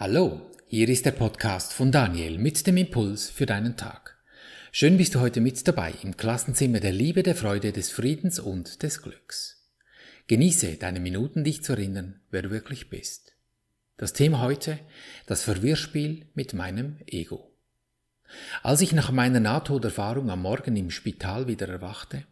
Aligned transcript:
Hallo, 0.00 0.40
hier 0.66 0.88
ist 0.88 1.04
der 1.04 1.10
Podcast 1.10 1.74
von 1.74 1.92
Daniel 1.92 2.38
mit 2.38 2.66
dem 2.66 2.78
Impuls 2.78 3.28
für 3.28 3.44
deinen 3.44 3.76
Tag. 3.76 4.16
Schön 4.72 4.96
bist 4.96 5.14
du 5.14 5.20
heute 5.20 5.42
mit 5.42 5.68
dabei 5.68 5.92
im 6.02 6.16
Klassenzimmer 6.16 6.80
der 6.80 6.92
Liebe, 6.92 7.22
der 7.22 7.34
Freude, 7.34 7.70
des 7.70 7.90
Friedens 7.90 8.38
und 8.38 8.82
des 8.82 9.02
Glücks. 9.02 9.68
Genieße 10.26 10.76
deine 10.76 11.00
Minuten, 11.00 11.44
dich 11.44 11.62
zu 11.62 11.74
erinnern, 11.74 12.18
wer 12.30 12.40
du 12.40 12.50
wirklich 12.50 12.88
bist. 12.88 13.34
Das 13.98 14.14
Thema 14.14 14.40
heute, 14.40 14.78
das 15.26 15.42
Verwirrspiel 15.42 16.24
mit 16.32 16.54
meinem 16.54 16.96
Ego. 17.06 17.52
Als 18.62 18.80
ich 18.80 18.94
nach 18.94 19.12
meiner 19.12 19.40
Nahtoderfahrung 19.40 20.30
am 20.30 20.40
Morgen 20.40 20.76
im 20.76 20.90
Spital 20.90 21.46
wieder 21.46 21.68
erwachte, 21.68 22.24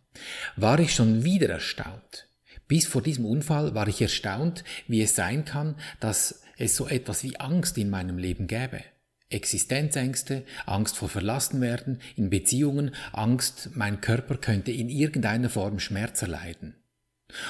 war 0.56 0.80
ich 0.80 0.94
schon 0.94 1.22
wieder 1.22 1.50
erstaunt. 1.50 2.28
Bis 2.66 2.86
vor 2.86 3.02
diesem 3.02 3.26
Unfall 3.26 3.74
war 3.74 3.88
ich 3.88 4.00
erstaunt, 4.00 4.64
wie 4.86 5.02
es 5.02 5.14
sein 5.14 5.44
kann, 5.44 5.76
dass 6.00 6.40
es 6.58 6.76
so 6.76 6.88
etwas 6.88 7.22
wie 7.22 7.38
Angst 7.38 7.78
in 7.78 7.88
meinem 7.88 8.18
Leben 8.18 8.46
gäbe. 8.46 8.82
Existenzängste, 9.30 10.44
Angst 10.66 10.96
vor 10.96 11.08
Verlassenwerden, 11.08 12.00
in 12.16 12.30
Beziehungen, 12.30 12.94
Angst, 13.12 13.70
mein 13.74 14.00
Körper 14.00 14.36
könnte 14.36 14.72
in 14.72 14.88
irgendeiner 14.88 15.50
Form 15.50 15.80
Schmerz 15.80 16.22
erleiden. 16.22 16.74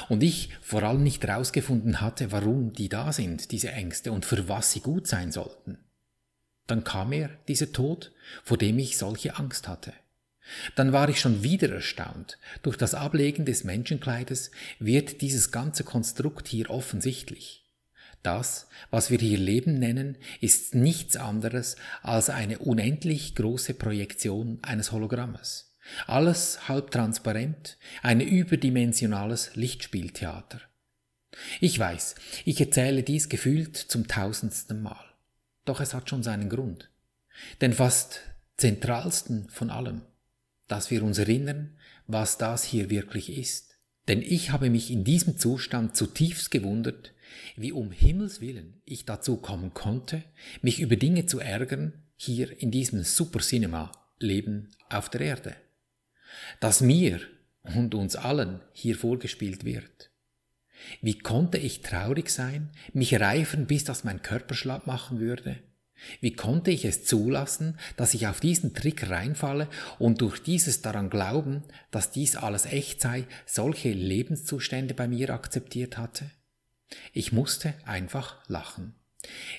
Und 0.09 0.25
ich 0.25 0.51
vor 0.61 0.83
allem 0.83 1.05
nicht 1.05 1.25
herausgefunden 1.25 2.01
hatte, 2.01 2.33
warum 2.33 2.73
die 2.73 2.89
da 2.89 3.13
sind, 3.13 3.53
diese 3.53 3.71
Ängste, 3.71 4.11
und 4.11 4.25
für 4.25 4.49
was 4.49 4.73
sie 4.73 4.81
gut 4.81 5.07
sein 5.07 5.31
sollten. 5.31 5.79
Dann 6.67 6.83
kam 6.83 7.13
er, 7.13 7.31
dieser 7.47 7.73
Tod, 7.73 8.13
vor 8.43 8.59
dem 8.59 8.79
ich 8.79 8.99
solche 8.99 9.37
Angst 9.37 9.69
hatte. 9.69 9.93
Dann 10.75 10.93
war 10.93 11.09
ich 11.09 11.21
schon 11.21 11.43
wieder 11.45 11.71
erstaunt. 11.71 12.39
Durch 12.63 12.77
das 12.77 12.95
Ablegen 12.95 13.45
des 13.45 13.65
Menschenkleides 13.65 14.51
wird 14.81 15.21
dieses 15.21 15.53
ganze 15.53 15.85
Konstrukt 15.85 16.49
hier 16.49 16.71
offensichtlich. 16.71 17.68
Das, 18.23 18.69
was 18.91 19.11
wir 19.11 19.19
hier 19.19 19.39
Leben 19.39 19.79
nennen, 19.79 20.17
ist 20.41 20.75
nichts 20.75 21.17
anderes 21.17 21.77
als 22.03 22.31
eine 22.31 22.59
unendlich 22.59 23.35
große 23.35 23.75
Projektion 23.75 24.59
eines 24.63 24.93
Hologrammes. 24.93 25.77
Alles 26.07 26.69
halb 26.69 26.91
transparent, 26.91 27.79
ein 28.03 28.21
überdimensionales 28.21 29.55
Lichtspieltheater. 29.55 30.61
Ich 31.61 31.79
weiß, 31.79 32.17
ich 32.45 32.61
erzähle 32.61 33.03
dies 33.03 33.29
gefühlt 33.29 33.77
zum 33.77 34.09
tausendsten 34.09 34.83
Mal. 34.83 35.05
Doch 35.65 35.81
es 35.81 35.95
hat 35.95 36.11
schon 36.11 36.23
seinen 36.23 36.49
Grund. 36.49 36.91
Den 37.61 37.73
fast 37.73 38.21
zentralsten 38.57 39.49
von 39.49 39.71
allem, 39.71 40.03
dass 40.67 40.91
wir 40.91 41.03
uns 41.03 41.19
erinnern, 41.19 41.77
was 42.07 42.39
das 42.39 42.65
hier 42.65 42.91
wirklich 42.91 43.37
ist. 43.37 43.79
Denn 44.09 44.23
ich 44.23 44.51
habe 44.51 44.71
mich 44.71 44.91
in 44.91 45.05
diesem 45.05 45.39
Zustand 45.39 45.95
zutiefst 45.95 46.51
gewundert, 46.51 47.13
wie 47.57 47.73
um 47.73 47.91
Himmels 47.91 48.41
willen 48.41 48.81
ich 48.85 49.05
dazu 49.05 49.37
kommen 49.37 49.75
konnte, 49.75 50.23
mich 50.63 50.81
über 50.81 50.97
Dinge 50.97 51.27
zu 51.27 51.41
ärgern, 51.41 51.93
hier 52.17 52.61
in 52.61 52.71
diesem 52.71 53.03
Super 53.05 53.41
Cinema 53.41 53.93
Leben 54.19 54.71
auf 54.91 55.09
der 55.09 55.21
Erde. 55.21 55.57
Das 56.61 56.81
mir 56.81 57.21
und 57.63 57.95
uns 57.95 58.17
allen 58.17 58.61
hier 58.73 58.97
vorgespielt 58.97 59.65
wird. 59.65 60.11
Wie 61.03 61.19
konnte 61.19 61.59
ich 61.59 61.83
traurig 61.83 62.31
sein, 62.31 62.71
mich 62.93 63.19
reifern, 63.19 63.67
bis 63.67 63.85
das 63.85 64.05
mein 64.05 64.23
Körper 64.23 64.55
schlapp 64.55 64.87
machen 64.87 65.21
würde? 65.21 65.59
Wie 66.21 66.33
konnte 66.33 66.71
ich 66.71 66.85
es 66.85 67.05
zulassen, 67.05 67.77
dass 67.97 68.15
ich 68.15 68.29
auf 68.29 68.39
diesen 68.39 68.73
Trick 68.73 69.11
reinfalle 69.11 69.69
und 69.99 70.21
durch 70.21 70.41
dieses 70.41 70.81
daran 70.81 71.11
glauben, 71.11 71.65
dass 71.91 72.13
dies 72.13 72.37
alles 72.37 72.67
echt 72.67 73.01
sei, 73.01 73.27
solche 73.47 73.91
Lebenszustände 73.91 74.95
bei 74.95 75.09
mir 75.09 75.31
akzeptiert 75.31 75.99
hatte? 75.99 76.31
Ich 77.13 77.33
musste 77.33 77.75
einfach 77.85 78.37
lachen. 78.49 78.95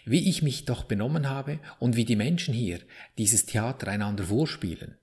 Wie 0.06 0.30
ich 0.30 0.42
mich 0.42 0.66
doch 0.66 0.84
benommen 0.84 1.30
habe 1.30 1.60
und 1.80 1.96
wie 1.96 2.06
die 2.06 2.16
Menschen 2.16 2.54
hier 2.54 2.80
dieses 3.18 3.46
Theater 3.46 3.88
einander 3.88 4.26
vorspielen. 4.26 4.98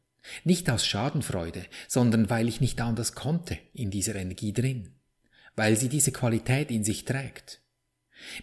Nicht 0.45 0.69
aus 0.71 0.87
Schadenfreude, 0.87 1.65
sondern 1.89 2.31
weil 2.31 2.49
ich 2.49 2.61
nicht 2.61 2.81
anders 2.81 3.15
konnte 3.15 3.59
in 3.75 3.91
dieser 3.91 4.17
Energie 4.17 4.53
drin. 4.53 4.95
Weil 5.55 5.77
sie 5.77 5.89
diese 5.89 6.13
Qualität 6.13 6.71
in 6.71 6.85
sich 6.85 7.05
trägt. 7.05 7.61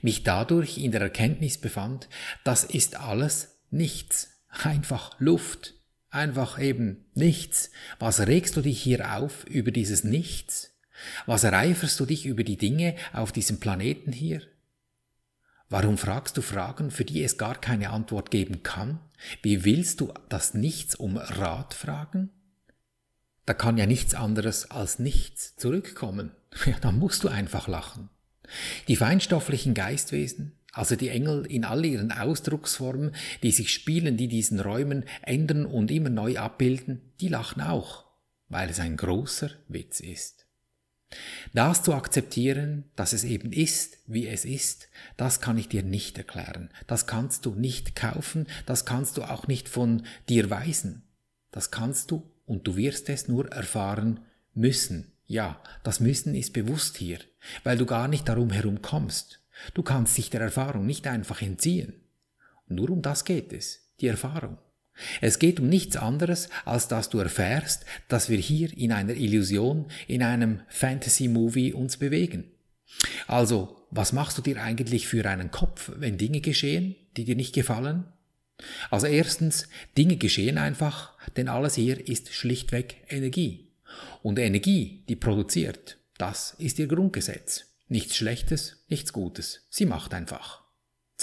Mich 0.02 0.24
dadurch 0.24 0.78
in 0.78 0.92
der 0.92 1.02
Erkenntnis 1.02 1.58
befand, 1.58 2.08
das 2.44 2.64
ist 2.64 2.96
alles 2.96 3.60
nichts. 3.70 4.30
Einfach 4.50 5.20
Luft. 5.20 5.76
Einfach 6.10 6.60
eben 6.60 7.06
nichts. 7.16 7.72
Was 7.98 8.20
regst 8.20 8.56
du 8.56 8.62
dich 8.62 8.82
hier 8.82 9.18
auf 9.18 9.46
über 9.46 9.72
dieses 9.72 10.04
Nichts? 10.04 10.73
Was 11.26 11.44
ereiferst 11.44 12.00
du 12.00 12.06
dich 12.06 12.26
über 12.26 12.44
die 12.44 12.58
Dinge 12.58 12.96
auf 13.12 13.32
diesem 13.32 13.60
Planeten 13.60 14.12
hier? 14.12 14.42
Warum 15.70 15.98
fragst 15.98 16.38
du 16.38 16.42
Fragen, 16.42 16.92
für 16.92 17.06
die 17.06 17.24
es 17.24 17.38
gar 17.38 17.60
keine 17.60 17.90
Antwort 17.90 18.30
geben 18.30 18.64
kann? 18.64 19.00
Wie 19.42 19.66
willst 19.66 20.02
du 20.02 20.14
das 20.30 20.54
Nichts 20.54 20.94
um 20.96 21.18
Rat 21.18 21.74
fragen? 21.74 22.30
Da 23.46 23.54
kann 23.54 23.78
ja 23.78 23.86
nichts 23.86 24.14
anderes 24.14 24.72
als 24.72 25.00
nichts 25.00 25.56
zurückkommen. 25.56 26.32
Ja, 26.68 26.76
da 26.80 26.92
musst 26.92 27.24
du 27.24 27.30
einfach 27.30 27.68
lachen. 27.68 28.10
Die 28.88 28.96
feinstofflichen 28.96 29.74
Geistwesen, 29.74 30.52
also 30.72 30.96
die 30.96 31.10
Engel 31.10 31.48
in 31.48 31.66
all 31.66 31.84
ihren 31.84 32.12
Ausdrucksformen, 32.12 33.16
die 33.42 33.52
sich 33.52 33.74
spielen, 33.74 34.18
die 34.18 34.28
diesen 34.28 34.60
Räumen 34.60 35.06
ändern 35.24 35.66
und 35.66 35.90
immer 35.90 36.12
neu 36.12 36.38
abbilden, 36.38 37.02
die 37.20 37.30
lachen 37.30 37.64
auch, 37.64 38.06
weil 38.50 38.70
es 38.70 38.80
ein 38.80 38.98
großer 38.98 39.50
Witz 39.68 40.00
ist. 40.00 40.43
Das 41.54 41.84
zu 41.84 41.94
akzeptieren, 41.94 42.86
dass 42.96 43.14
es 43.14 43.24
eben 43.24 43.52
ist, 43.52 43.98
wie 44.08 44.28
es 44.28 44.46
ist, 44.46 44.90
das 45.18 45.42
kann 45.42 45.58
ich 45.58 45.70
dir 45.70 45.84
nicht 45.84 46.18
erklären. 46.18 46.70
Das 46.88 47.08
kannst 47.08 47.46
du 47.46 47.56
nicht 47.56 47.96
kaufen, 47.96 48.48
das 48.66 48.86
kannst 48.86 49.18
du 49.18 49.24
auch 49.24 49.48
nicht 49.48 49.70
von 49.70 50.06
dir 50.30 50.50
weisen. 50.50 51.04
Das 51.52 51.72
kannst 51.72 52.12
du 52.12 52.24
und 52.46 52.68
du 52.68 52.76
wirst 52.76 53.10
es 53.10 53.28
nur 53.28 53.52
erfahren 53.52 54.20
müssen. 54.54 55.12
Ja, 55.26 55.62
das 55.84 56.00
Müssen 56.00 56.36
ist 56.36 56.54
bewusst 56.54 56.98
hier, 56.98 57.20
weil 57.64 57.78
du 57.78 57.86
gar 57.86 58.08
nicht 58.08 58.28
darum 58.28 58.50
herum 58.50 58.82
kommst. 58.82 59.40
Du 59.74 59.84
kannst 59.84 60.18
dich 60.18 60.30
der 60.30 60.42
Erfahrung 60.42 60.86
nicht 60.86 61.08
einfach 61.08 61.42
entziehen. 61.42 61.94
Nur 62.68 62.90
um 62.90 63.02
das 63.02 63.24
geht 63.24 63.54
es, 63.54 63.88
die 64.02 64.08
Erfahrung. 64.08 64.58
Es 65.22 65.40
geht 65.40 65.60
um 65.60 65.70
nichts 65.70 65.98
anderes, 65.98 66.50
als 66.66 66.88
dass 66.88 67.10
du 67.10 67.20
erfährst, 67.20 67.86
dass 68.08 68.30
wir 68.30 68.38
hier 68.38 68.76
in 68.78 68.92
einer 68.92 69.16
Illusion, 69.16 69.88
in 70.08 70.24
einem 70.24 70.62
Fantasy-Movie 70.68 71.74
uns 71.74 71.98
bewegen. 71.98 72.52
Also, 73.28 73.88
was 73.90 74.14
machst 74.14 74.38
du 74.38 74.42
dir 74.42 74.62
eigentlich 74.62 75.08
für 75.08 75.28
einen 75.28 75.52
Kopf, 75.52 75.92
wenn 75.96 76.18
Dinge 76.18 76.42
geschehen, 76.42 76.96
die 77.18 77.26
dir 77.26 77.36
nicht 77.36 77.54
gefallen? 77.54 78.06
Also 78.90 79.08
erstens, 79.08 79.68
Dinge 79.98 80.18
geschehen 80.18 80.58
einfach, 80.58 81.18
denn 81.36 81.48
alles 81.48 81.76
hier 81.76 82.08
ist 82.08 82.34
schlichtweg 82.34 82.98
Energie. 83.10 83.72
Und 84.22 84.40
Energie, 84.40 85.04
die 85.10 85.16
produziert, 85.16 85.98
das 86.18 86.56
ist 86.58 86.80
ihr 86.80 86.88
Grundgesetz. 86.88 87.66
Nichts 87.88 88.16
Schlechtes, 88.16 88.84
nichts 88.88 89.14
Gutes. 89.14 89.68
Sie 89.70 89.86
macht 89.86 90.14
einfach. 90.14 90.63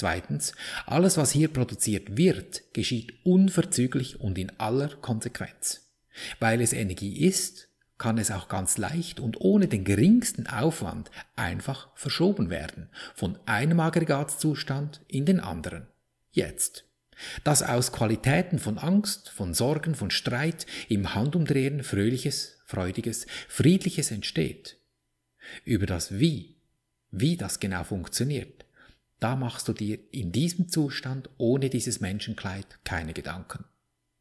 Zweitens, 0.00 0.54
alles, 0.86 1.18
was 1.18 1.30
hier 1.30 1.48
produziert 1.48 2.16
wird, 2.16 2.72
geschieht 2.72 3.12
unverzüglich 3.22 4.18
und 4.18 4.38
in 4.38 4.50
aller 4.58 4.88
Konsequenz. 4.88 5.90
Weil 6.38 6.62
es 6.62 6.72
Energie 6.72 7.26
ist, 7.26 7.68
kann 7.98 8.16
es 8.16 8.30
auch 8.30 8.48
ganz 8.48 8.78
leicht 8.78 9.20
und 9.20 9.42
ohne 9.42 9.68
den 9.68 9.84
geringsten 9.84 10.46
Aufwand 10.46 11.10
einfach 11.36 11.90
verschoben 11.94 12.48
werden, 12.48 12.88
von 13.14 13.38
einem 13.44 13.78
Aggregatzustand 13.78 15.02
in 15.06 15.26
den 15.26 15.38
anderen. 15.38 15.86
Jetzt. 16.30 16.86
Dass 17.44 17.62
aus 17.62 17.92
Qualitäten 17.92 18.58
von 18.58 18.78
Angst, 18.78 19.28
von 19.28 19.52
Sorgen, 19.52 19.94
von 19.94 20.10
Streit 20.10 20.64
im 20.88 21.14
Handumdrehen 21.14 21.82
fröhliches, 21.82 22.56
freudiges, 22.64 23.26
friedliches 23.48 24.12
entsteht. 24.12 24.78
Über 25.66 25.84
das 25.84 26.18
Wie, 26.18 26.56
wie 27.10 27.36
das 27.36 27.60
genau 27.60 27.84
funktioniert, 27.84 28.64
da 29.20 29.36
machst 29.36 29.68
du 29.68 29.72
dir 29.72 29.98
in 30.10 30.32
diesem 30.32 30.68
Zustand 30.68 31.30
ohne 31.36 31.70
dieses 31.70 32.00
Menschenkleid 32.00 32.66
keine 32.84 33.12
Gedanken. 33.12 33.64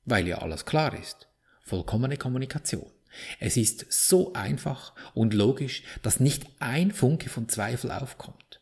Weil 0.06 0.28
ja 0.28 0.40
alles 0.40 0.66
klar 0.66 0.94
ist. 0.94 1.28
Vollkommene 1.64 2.18
Kommunikation. 2.18 2.92
Es 3.40 3.58
ist 3.58 3.86
so 3.90 4.34
einfach 4.34 4.94
und 5.14 5.34
logisch, 5.34 5.84
dass 6.04 6.20
nicht 6.20 6.46
ein 6.60 6.92
Funke 6.92 7.30
von 7.30 7.50
Zweifel 7.50 7.92
aufkommt. 7.92 8.62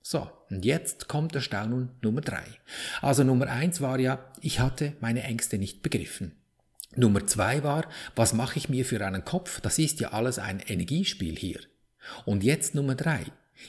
So, 0.00 0.30
und 0.50 0.64
jetzt 0.64 1.08
kommt 1.08 1.34
Erstaunen 1.34 1.90
Nummer 2.00 2.20
drei. 2.20 2.44
Also 3.02 3.24
Nummer 3.24 3.48
eins 3.48 3.80
war 3.80 3.98
ja, 3.98 4.32
ich 4.40 4.60
hatte 4.60 4.96
meine 5.00 5.24
Ängste 5.24 5.58
nicht 5.58 5.82
begriffen. 5.82 6.36
Nummer 6.94 7.26
zwei 7.26 7.64
war, 7.64 7.88
was 8.14 8.32
mache 8.32 8.58
ich 8.58 8.68
mir 8.68 8.84
für 8.84 9.04
einen 9.04 9.24
Kopf? 9.24 9.60
Das 9.60 9.78
ist 9.78 10.00
ja 10.00 10.12
alles 10.12 10.38
ein 10.38 10.60
Energiespiel 10.60 11.36
hier. 11.36 11.60
Und 12.24 12.44
jetzt 12.44 12.74
Nummer 12.74 12.94
drei. 12.94 13.24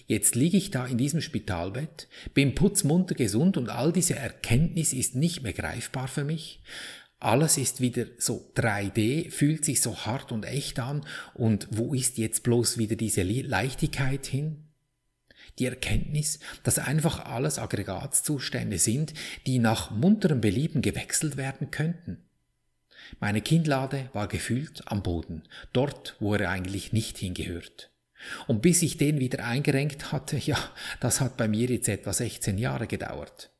Jetzt 0.05 0.35
liege 0.35 0.57
ich 0.57 0.71
da 0.71 0.85
in 0.85 0.97
diesem 0.97 1.21
Spitalbett, 1.21 2.07
bin 2.33 2.55
putzmunter 2.55 3.15
gesund 3.15 3.57
und 3.57 3.69
all 3.69 3.91
diese 3.91 4.15
Erkenntnis 4.15 4.93
ist 4.93 5.15
nicht 5.15 5.43
mehr 5.43 5.53
greifbar 5.53 6.07
für 6.07 6.23
mich. 6.23 6.61
Alles 7.19 7.57
ist 7.57 7.81
wieder 7.81 8.05
so 8.19 8.51
3D, 8.55 9.31
fühlt 9.31 9.65
sich 9.65 9.81
so 9.81 9.97
hart 10.05 10.31
und 10.31 10.45
echt 10.45 10.79
an 10.79 11.03
und 11.33 11.67
wo 11.71 11.93
ist 11.93 12.17
jetzt 12.17 12.43
bloß 12.43 12.77
wieder 12.77 12.95
diese 12.95 13.23
Leichtigkeit 13.23 14.27
hin? 14.27 14.67
Die 15.57 15.65
Erkenntnis, 15.65 16.39
dass 16.61 16.77
einfach 16.77 17.25
alles 17.25 17.57
Aggregatzustände 17.57 18.77
sind, 18.77 19.15
die 19.47 19.57
nach 19.57 19.89
munterem 19.89 20.41
Belieben 20.41 20.83
gewechselt 20.83 21.37
werden 21.37 21.71
könnten. 21.71 22.23
Meine 23.19 23.41
Kinnlade 23.41 24.09
war 24.13 24.27
gefühlt 24.27 24.83
am 24.85 25.01
Boden, 25.01 25.43
dort, 25.73 26.15
wo 26.19 26.35
er 26.35 26.49
eigentlich 26.49 26.93
nicht 26.93 27.17
hingehört. 27.17 27.89
Und 28.47 28.61
bis 28.61 28.81
ich 28.81 28.97
den 28.97 29.19
wieder 29.19 29.45
eingerenkt 29.45 30.11
hatte, 30.11 30.37
ja, 30.37 30.57
das 30.99 31.21
hat 31.21 31.37
bei 31.37 31.47
mir 31.47 31.67
jetzt 31.67 31.89
etwa 31.89 32.13
16 32.13 32.57
Jahre 32.57 32.87
gedauert. 32.87 33.51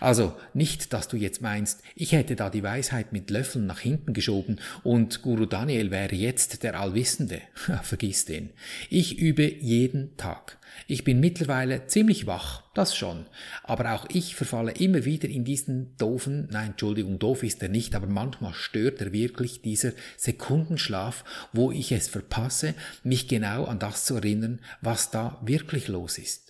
Also 0.00 0.36
nicht, 0.52 0.92
dass 0.92 1.08
du 1.08 1.16
jetzt 1.16 1.42
meinst, 1.42 1.82
ich 1.94 2.12
hätte 2.12 2.36
da 2.36 2.50
die 2.50 2.62
Weisheit 2.62 3.12
mit 3.12 3.30
Löffeln 3.30 3.66
nach 3.66 3.80
hinten 3.80 4.12
geschoben 4.12 4.60
und 4.82 5.22
Guru 5.22 5.46
Daniel 5.46 5.90
wäre 5.90 6.14
jetzt 6.14 6.62
der 6.62 6.78
Allwissende. 6.78 7.40
Vergiss 7.82 8.24
den. 8.24 8.50
Ich 8.88 9.18
übe 9.18 9.44
jeden 9.44 10.16
Tag. 10.16 10.58
Ich 10.86 11.04
bin 11.04 11.20
mittlerweile 11.20 11.86
ziemlich 11.86 12.26
wach, 12.26 12.64
das 12.74 12.96
schon. 12.96 13.26
Aber 13.62 13.94
auch 13.94 14.06
ich 14.08 14.34
verfalle 14.34 14.72
immer 14.72 15.04
wieder 15.04 15.28
in 15.28 15.44
diesen 15.44 15.96
doofen, 15.96 16.48
nein, 16.50 16.70
Entschuldigung, 16.70 17.18
doof 17.18 17.42
ist 17.42 17.62
er 17.62 17.68
nicht, 17.68 17.94
aber 17.94 18.06
manchmal 18.06 18.54
stört 18.54 19.00
er 19.00 19.12
wirklich 19.12 19.62
dieser 19.62 19.92
Sekundenschlaf, 20.16 21.24
wo 21.52 21.70
ich 21.70 21.92
es 21.92 22.08
verpasse, 22.08 22.74
mich 23.02 23.28
genau 23.28 23.64
an 23.64 23.78
das 23.78 24.04
zu 24.04 24.16
erinnern, 24.16 24.60
was 24.80 25.10
da 25.10 25.40
wirklich 25.44 25.88
los 25.88 26.18
ist. 26.18 26.43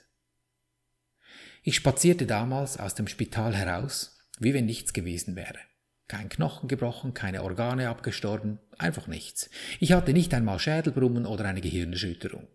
Ich 1.66 1.76
spazierte 1.76 2.26
damals 2.26 2.78
aus 2.78 2.94
dem 2.94 3.08
Spital 3.08 3.56
heraus, 3.56 4.18
wie 4.38 4.52
wenn 4.52 4.66
nichts 4.66 4.92
gewesen 4.92 5.34
wäre. 5.34 5.58
Kein 6.08 6.28
Knochen 6.28 6.68
gebrochen, 6.68 7.14
keine 7.14 7.42
Organe 7.42 7.88
abgestorben, 7.88 8.58
einfach 8.76 9.06
nichts. 9.06 9.48
Ich 9.80 9.92
hatte 9.92 10.12
nicht 10.12 10.34
einmal 10.34 10.58
Schädelbrummen 10.58 11.24
oder 11.24 11.46
eine 11.46 11.62
Gehirnerschütterung. 11.62 12.46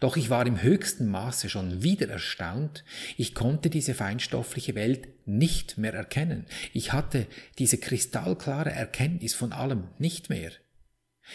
Doch 0.00 0.16
ich 0.16 0.30
war 0.30 0.44
im 0.48 0.60
höchsten 0.60 1.06
Maße 1.06 1.48
schon 1.48 1.84
wieder 1.84 2.08
erstaunt, 2.08 2.84
ich 3.16 3.36
konnte 3.36 3.70
diese 3.70 3.94
feinstoffliche 3.94 4.74
Welt 4.74 5.08
nicht 5.28 5.78
mehr 5.78 5.94
erkennen. 5.94 6.46
Ich 6.72 6.92
hatte 6.92 7.28
diese 7.60 7.78
kristallklare 7.78 8.72
Erkenntnis 8.72 9.32
von 9.32 9.52
allem 9.52 9.90
nicht 9.98 10.28
mehr. 10.28 10.50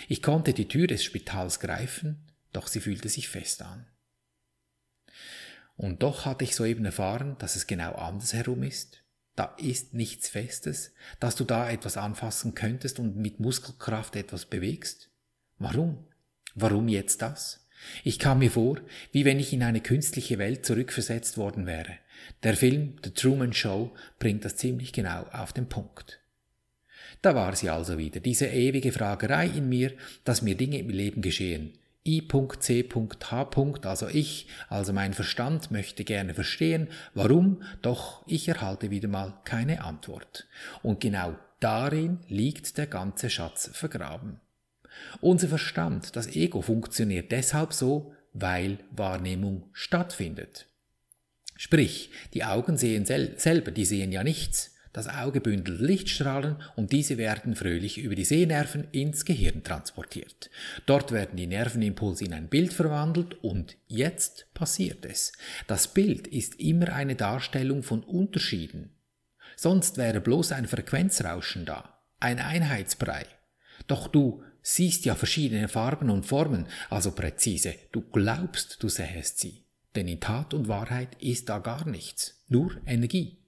Ich 0.10 0.22
konnte 0.22 0.52
die 0.52 0.68
Tür 0.68 0.88
des 0.88 1.06
Spitals 1.06 1.62
greifen, 1.62 2.28
doch 2.52 2.68
sie 2.68 2.82
fühlte 2.82 3.08
sich 3.08 3.30
fest 3.30 3.62
an. 3.62 3.88
Und 5.78 6.04
doch 6.04 6.26
hatte 6.26 6.44
ich 6.44 6.56
soeben 6.56 6.86
erfahren, 6.86 7.36
dass 7.40 7.56
es 7.56 7.68
genau 7.68 7.94
andersherum 7.94 8.64
ist. 8.64 9.04
Da 9.36 9.56
ist 9.58 9.94
nichts 9.94 10.30
Festes, 10.30 10.94
dass 11.20 11.36
du 11.36 11.44
da 11.44 11.70
etwas 11.70 11.98
anfassen 11.98 12.56
könntest 12.56 13.00
und 13.00 13.18
mit 13.18 13.40
Muskelkraft 13.40 14.16
etwas 14.16 14.46
bewegst. 14.46 15.10
Warum? 15.60 16.06
Warum 16.54 16.88
jetzt 16.88 17.22
das? 17.22 17.68
Ich 18.04 18.18
kam 18.18 18.40
mir 18.40 18.52
vor, 18.52 18.80
wie 19.12 19.26
wenn 19.26 19.40
ich 19.40 19.52
in 19.52 19.64
eine 19.64 19.82
künstliche 19.82 20.38
Welt 20.38 20.66
zurückversetzt 20.66 21.38
worden 21.38 21.66
wäre. 21.66 21.98
Der 22.44 22.56
Film 22.56 22.96
The 23.04 23.12
Truman 23.12 23.54
Show 23.54 23.94
bringt 24.18 24.46
das 24.46 24.56
ziemlich 24.56 24.94
genau 24.94 25.24
auf 25.32 25.52
den 25.52 25.68
Punkt. 25.68 26.22
Da 27.22 27.36
war 27.36 27.56
sie 27.56 27.70
also 27.70 27.98
wieder, 27.98 28.20
diese 28.20 28.48
ewige 28.48 28.92
Fragerei 28.92 29.48
in 29.48 29.68
mir, 29.68 29.94
dass 30.24 30.42
mir 30.42 30.56
Dinge 30.56 30.80
im 30.80 30.90
Leben 30.90 31.22
geschehen, 31.22 31.74
I.C.H. 32.08 33.80
also 33.84 34.08
ich, 34.08 34.48
also 34.70 34.94
mein 34.94 35.14
Verstand 35.14 35.72
möchte 35.72 36.04
gerne 36.04 36.36
verstehen, 36.36 36.90
warum, 37.16 37.64
doch 37.82 38.24
ich 38.28 38.48
erhalte 38.48 38.92
wieder 38.92 39.08
mal 39.08 39.34
keine 39.44 39.84
Antwort. 39.84 40.48
Und 40.84 41.02
genau 41.02 41.36
darin 41.60 42.20
liegt 42.28 42.78
der 42.78 42.88
ganze 42.88 43.30
Schatz 43.30 43.72
vergraben. 43.74 44.40
Unser 45.20 45.48
Verstand, 45.48 46.16
das 46.16 46.28
Ego, 46.28 46.62
funktioniert 46.62 47.32
deshalb 47.32 47.74
so, 47.74 48.14
weil 48.34 48.80
Wahrnehmung 48.92 49.70
stattfindet. 49.74 50.68
Sprich, 51.58 52.12
die 52.34 52.44
Augen 52.44 52.78
sehen 52.78 53.06
sel 53.06 53.40
selber, 53.40 53.72
die 53.72 53.86
sehen 53.86 54.12
ja 54.12 54.24
nichts. 54.24 54.75
Das 54.96 55.10
Auge 55.10 55.42
bündelt 55.42 55.82
Lichtstrahlen 55.82 56.56
und 56.78 56.94
diese 56.94 57.18
werden 57.18 57.54
fröhlich 57.58 57.98
über 57.98 58.16
die 58.16 58.24
Sehnerven 58.24 58.88
ins 58.94 59.26
Gehirn 59.26 59.62
transportiert. 59.62 60.50
Dort 60.86 61.12
werden 61.12 61.36
die 61.36 61.48
Nervenimpulse 61.48 62.24
in 62.24 62.34
ein 62.34 62.48
Bild 62.48 62.72
verwandelt 62.72 63.44
und 63.44 63.76
jetzt 63.88 64.48
passiert 64.54 65.04
es. 65.04 65.34
Das 65.68 65.90
Bild 65.90 66.28
ist 66.28 66.62
immer 66.62 66.94
eine 66.94 67.16
Darstellung 67.16 67.84
von 67.84 68.04
Unterschieden. 68.06 68.92
Sonst 69.58 69.98
wäre 69.98 70.22
bloß 70.22 70.54
ein 70.54 70.66
Frequenzrauschen 70.66 71.66
da, 71.66 72.00
ein 72.22 72.40
Einheitsbrei. 72.40 73.26
Doch 73.88 74.08
du 74.08 74.44
siehst 74.62 75.04
ja 75.04 75.16
verschiedene 75.16 75.68
Farben 75.68 76.10
und 76.10 76.26
Formen, 76.26 76.68
also 76.90 77.12
präzise, 77.12 77.76
du 77.92 78.00
glaubst, 78.00 78.82
du 78.82 78.88
sähest 78.88 79.40
sie. 79.40 79.66
Denn 79.94 80.08
in 80.08 80.22
Tat 80.22 80.54
und 80.54 80.70
Wahrheit 80.70 81.22
ist 81.22 81.50
da 81.50 81.60
gar 81.60 81.86
nichts, 81.86 82.42
nur 82.48 82.78
Energie. 82.86 83.40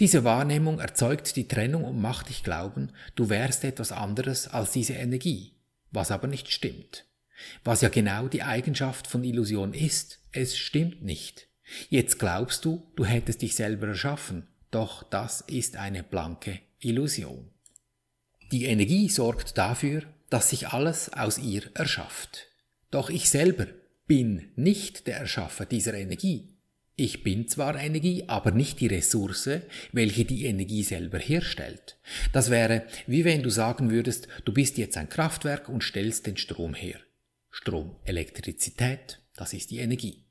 Diese 0.00 0.24
Wahrnehmung 0.24 0.80
erzeugt 0.80 1.36
die 1.36 1.48
Trennung 1.48 1.84
und 1.84 2.00
macht 2.00 2.28
dich 2.28 2.42
glauben, 2.42 2.90
du 3.14 3.28
wärst 3.28 3.64
etwas 3.64 3.92
anderes 3.92 4.48
als 4.48 4.72
diese 4.72 4.94
Energie, 4.94 5.52
was 5.90 6.10
aber 6.10 6.26
nicht 6.26 6.50
stimmt. 6.50 7.06
Was 7.62 7.80
ja 7.80 7.88
genau 7.88 8.28
die 8.28 8.42
Eigenschaft 8.42 9.06
von 9.06 9.24
Illusion 9.24 9.74
ist, 9.74 10.20
es 10.32 10.56
stimmt 10.56 11.02
nicht. 11.02 11.48
Jetzt 11.88 12.18
glaubst 12.18 12.64
du, 12.64 12.90
du 12.96 13.04
hättest 13.04 13.42
dich 13.42 13.54
selber 13.54 13.88
erschaffen, 13.88 14.46
doch 14.70 15.02
das 15.02 15.40
ist 15.42 15.76
eine 15.76 16.02
blanke 16.02 16.60
Illusion. 16.80 17.50
Die 18.52 18.64
Energie 18.66 19.08
sorgt 19.08 19.56
dafür, 19.56 20.02
dass 20.30 20.50
sich 20.50 20.68
alles 20.68 21.12
aus 21.12 21.38
ihr 21.38 21.62
erschafft. 21.74 22.48
Doch 22.90 23.08
ich 23.08 23.30
selber 23.30 23.66
bin 24.06 24.52
nicht 24.56 25.06
der 25.06 25.16
Erschaffer 25.16 25.64
dieser 25.64 25.94
Energie. 25.94 26.53
Ich 26.96 27.24
bin 27.24 27.48
zwar 27.48 27.76
Energie, 27.76 28.24
aber 28.28 28.52
nicht 28.52 28.78
die 28.78 28.86
Ressource, 28.86 29.50
welche 29.90 30.24
die 30.24 30.44
Energie 30.44 30.84
selber 30.84 31.18
herstellt. 31.18 31.98
Das 32.32 32.50
wäre, 32.50 32.86
wie 33.08 33.24
wenn 33.24 33.42
du 33.42 33.50
sagen 33.50 33.90
würdest, 33.90 34.28
du 34.44 34.52
bist 34.52 34.78
jetzt 34.78 34.96
ein 34.96 35.08
Kraftwerk 35.08 35.68
und 35.68 35.82
stellst 35.82 36.26
den 36.26 36.36
Strom 36.36 36.72
her. 36.72 37.00
Strom, 37.50 37.96
Elektrizität, 38.04 39.20
das 39.34 39.52
ist 39.54 39.72
die 39.72 39.78
Energie. 39.78 40.24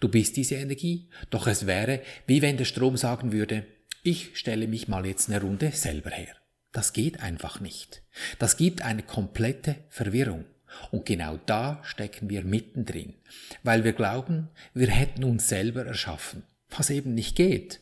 Du 0.00 0.08
bist 0.08 0.36
diese 0.36 0.54
Energie, 0.54 1.10
doch 1.28 1.46
es 1.46 1.66
wäre, 1.66 2.00
wie 2.26 2.40
wenn 2.40 2.56
der 2.56 2.64
Strom 2.64 2.96
sagen 2.96 3.32
würde, 3.32 3.66
ich 4.02 4.30
stelle 4.32 4.66
mich 4.66 4.88
mal 4.88 5.04
jetzt 5.04 5.28
eine 5.28 5.42
Runde 5.42 5.72
selber 5.72 6.10
her. 6.10 6.34
Das 6.72 6.94
geht 6.94 7.20
einfach 7.20 7.60
nicht. 7.60 8.02
Das 8.38 8.56
gibt 8.56 8.82
eine 8.82 9.02
komplette 9.02 9.76
Verwirrung. 9.88 10.46
Und 10.90 11.06
genau 11.06 11.38
da 11.46 11.80
stecken 11.82 12.28
wir 12.30 12.44
mittendrin, 12.44 13.14
weil 13.62 13.84
wir 13.84 13.92
glauben, 13.92 14.48
wir 14.74 14.88
hätten 14.88 15.24
uns 15.24 15.48
selber 15.48 15.84
erschaffen, 15.84 16.42
was 16.70 16.90
eben 16.90 17.14
nicht 17.14 17.36
geht. 17.36 17.80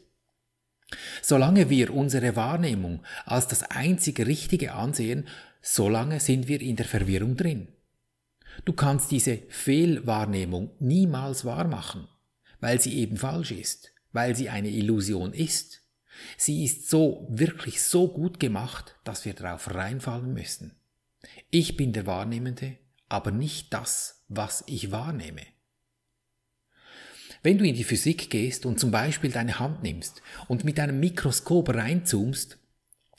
Solange 1.23 1.69
wir 1.69 1.93
unsere 1.93 2.37
Wahrnehmung 2.37 3.03
als 3.25 3.49
das 3.49 3.65
einzige 3.65 4.27
Richtige 4.27 4.73
ansehen, 4.73 5.27
solange 5.61 6.21
sind 6.21 6.47
wir 6.49 6.61
in 6.61 6.77
der 6.77 6.87
Verwirrung 6.87 7.37
drin. 7.37 7.69
Du 8.65 8.73
kannst 8.73 9.11
diese 9.11 9.39
Fehlwahrnehmung 9.49 10.71
niemals 10.79 11.45
wahrmachen, 11.45 12.09
weil 12.61 12.81
sie 12.81 12.97
eben 12.99 13.17
falsch 13.17 13.51
ist, 13.51 13.93
weil 14.13 14.37
sie 14.37 14.49
eine 14.49 14.71
Illusion 14.71 15.33
ist. 15.33 15.83
Sie 16.39 16.65
ist 16.65 16.89
so 16.89 17.27
wirklich 17.31 17.83
so 17.83 18.09
gut 18.09 18.41
gemacht, 18.41 18.97
dass 19.05 19.25
wir 19.25 19.35
darauf 19.35 19.75
reinfallen 19.75 20.33
müssen. 20.33 20.77
Ich 21.51 21.77
bin 21.77 21.93
der 21.93 22.07
Wahrnehmende, 22.07 22.77
aber 23.09 23.31
nicht 23.31 23.73
das, 23.73 24.25
was 24.29 24.65
ich 24.67 24.91
wahrnehme. 24.91 25.43
Wenn 27.43 27.59
du 27.59 27.65
in 27.65 27.77
die 27.77 27.85
Physik 27.85 28.31
gehst 28.31 28.67
und 28.67 28.81
zum 28.81 28.91
Beispiel 28.91 29.31
deine 29.31 29.59
Hand 29.59 29.83
nimmst 29.83 30.23
und 30.49 30.65
mit 30.65 30.81
einem 30.81 30.99
Mikroskop 30.99 31.69
reinzoomst, 31.69 32.59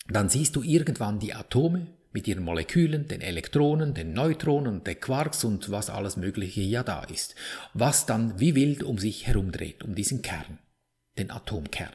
dann 0.09 0.29
siehst 0.29 0.55
du 0.55 0.63
irgendwann 0.63 1.19
die 1.19 1.33
Atome 1.33 1.87
mit 2.11 2.27
ihren 2.27 2.43
Molekülen, 2.43 3.07
den 3.07 3.21
Elektronen, 3.21 3.93
den 3.93 4.13
Neutronen, 4.13 4.83
den 4.83 4.99
Quarks 4.99 5.43
und 5.43 5.69
was 5.69 5.89
alles 5.89 6.17
Mögliche 6.17 6.61
ja 6.61 6.83
da 6.83 7.03
ist, 7.03 7.35
was 7.73 8.05
dann 8.05 8.39
wie 8.39 8.55
wild 8.55 8.83
um 8.83 8.97
sich 8.97 9.27
herumdreht, 9.27 9.83
um 9.83 9.95
diesen 9.95 10.21
Kern, 10.21 10.57
den 11.17 11.31
Atomkern. 11.31 11.93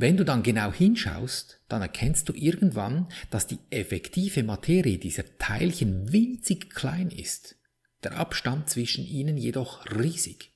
Wenn 0.00 0.16
du 0.16 0.24
dann 0.24 0.42
genau 0.42 0.72
hinschaust, 0.72 1.60
dann 1.68 1.82
erkennst 1.82 2.30
du 2.30 2.32
irgendwann, 2.32 3.08
dass 3.30 3.46
die 3.46 3.58
effektive 3.68 4.42
Materie 4.42 4.96
dieser 4.96 5.24
Teilchen 5.36 6.10
winzig 6.10 6.70
klein 6.70 7.10
ist, 7.10 7.56
der 8.02 8.16
Abstand 8.16 8.70
zwischen 8.70 9.06
ihnen 9.06 9.36
jedoch 9.36 9.84
riesig. 9.94 10.52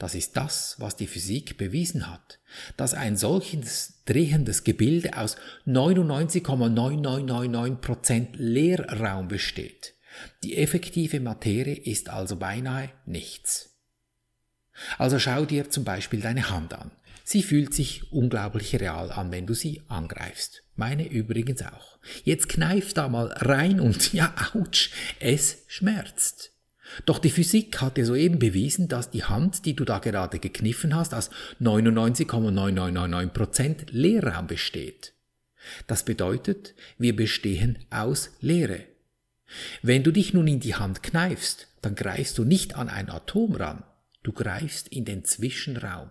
Das 0.00 0.16
ist 0.16 0.36
das, 0.36 0.74
was 0.80 0.96
die 0.96 1.06
Physik 1.06 1.56
bewiesen 1.56 2.10
hat, 2.10 2.40
dass 2.76 2.94
ein 2.94 3.16
solches 3.16 4.02
drehendes 4.06 4.64
Gebilde 4.64 5.16
aus 5.16 5.36
99,9999% 5.68 8.30
Leerraum 8.32 9.28
besteht. 9.28 9.94
Die 10.42 10.56
effektive 10.56 11.20
Materie 11.20 11.76
ist 11.76 12.08
also 12.08 12.34
beinahe 12.34 12.90
nichts. 13.06 13.70
Also 14.98 15.20
schau 15.20 15.44
dir 15.44 15.70
zum 15.70 15.84
Beispiel 15.84 16.20
deine 16.20 16.50
Hand 16.50 16.74
an. 16.74 16.90
Sie 17.32 17.44
fühlt 17.44 17.72
sich 17.72 18.10
unglaublich 18.10 18.74
real 18.80 19.12
an, 19.12 19.30
wenn 19.30 19.46
du 19.46 19.54
sie 19.54 19.82
angreifst. 19.86 20.64
Meine 20.74 21.08
übrigens 21.08 21.62
auch. 21.62 22.00
Jetzt 22.24 22.48
kneif 22.48 22.92
da 22.92 23.08
mal 23.08 23.28
rein 23.28 23.78
und 23.78 24.12
ja, 24.12 24.34
ouch, 24.52 24.90
es 25.20 25.62
schmerzt. 25.68 26.50
Doch 27.06 27.20
die 27.20 27.30
Physik 27.30 27.80
hat 27.80 27.98
dir 27.98 28.04
soeben 28.04 28.40
bewiesen, 28.40 28.88
dass 28.88 29.12
die 29.12 29.22
Hand, 29.22 29.64
die 29.64 29.76
du 29.76 29.84
da 29.84 30.00
gerade 30.00 30.40
gekniffen 30.40 30.92
hast, 30.92 31.14
aus 31.14 31.30
99,9999% 31.60 33.86
Leerraum 33.90 34.48
besteht. 34.48 35.14
Das 35.86 36.04
bedeutet, 36.04 36.74
wir 36.98 37.14
bestehen 37.14 37.78
aus 37.90 38.30
Leere. 38.40 38.86
Wenn 39.82 40.02
du 40.02 40.10
dich 40.10 40.34
nun 40.34 40.48
in 40.48 40.58
die 40.58 40.74
Hand 40.74 41.04
kneifst, 41.04 41.68
dann 41.80 41.94
greifst 41.94 42.38
du 42.38 42.44
nicht 42.44 42.74
an 42.74 42.88
ein 42.88 43.08
Atom 43.08 43.54
ran, 43.54 43.84
du 44.24 44.32
greifst 44.32 44.88
in 44.88 45.04
den 45.04 45.24
Zwischenraum. 45.24 46.10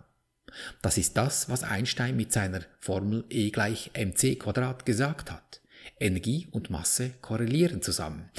Das 0.81 0.97
ist 0.97 1.17
das, 1.17 1.49
was 1.49 1.63
Einstein 1.63 2.15
mit 2.15 2.31
seiner 2.31 2.61
Formel 2.79 3.25
E 3.29 3.49
gleich 3.49 3.91
mc 3.93 4.35
Quadrat 4.35 4.85
gesagt 4.85 5.31
hat. 5.31 5.61
Energie 5.99 6.47
und 6.51 6.69
Masse 6.69 7.11
korrelieren 7.21 7.81
zusammen. 7.81 8.29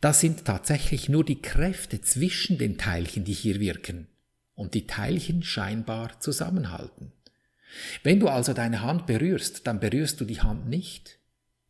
Das 0.00 0.20
sind 0.20 0.44
tatsächlich 0.44 1.08
nur 1.08 1.24
die 1.24 1.40
Kräfte 1.40 2.00
zwischen 2.00 2.58
den 2.58 2.76
Teilchen, 2.76 3.24
die 3.24 3.32
hier 3.32 3.60
wirken 3.60 4.06
und 4.54 4.74
die 4.74 4.86
Teilchen 4.86 5.42
scheinbar 5.42 6.20
zusammenhalten. 6.20 7.12
Wenn 8.02 8.20
du 8.20 8.28
also 8.28 8.52
deine 8.52 8.82
Hand 8.82 9.06
berührst, 9.06 9.66
dann 9.66 9.80
berührst 9.80 10.20
du 10.20 10.24
die 10.24 10.40
Hand 10.40 10.68
nicht. 10.68 11.18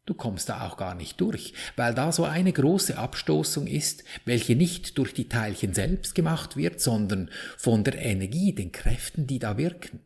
Du 0.06 0.12
kommst 0.12 0.50
da 0.50 0.66
auch 0.66 0.76
gar 0.76 0.94
nicht 0.94 1.20
durch, 1.20 1.54
weil 1.76 1.94
da 1.94 2.12
so 2.12 2.24
eine 2.24 2.52
große 2.52 2.98
Abstoßung 2.98 3.66
ist, 3.66 4.04
welche 4.26 4.54
nicht 4.54 4.98
durch 4.98 5.14
die 5.14 5.28
Teilchen 5.28 5.72
selbst 5.72 6.14
gemacht 6.14 6.56
wird, 6.56 6.80
sondern 6.80 7.30
von 7.56 7.84
der 7.84 7.98
Energie, 7.98 8.52
den 8.52 8.70
Kräften, 8.70 9.26
die 9.26 9.38
da 9.38 9.56
wirken. 9.56 10.00